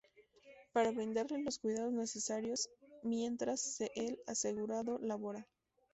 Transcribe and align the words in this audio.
Para 0.73 0.89
brindarles 0.89 1.43
los 1.43 1.59
cuidados 1.59 1.93
necesarios 1.93 2.71
mientras 3.03 3.61
se 3.61 3.91
el 3.93 4.19
asegurado 4.25 4.97
labora. 4.97 5.47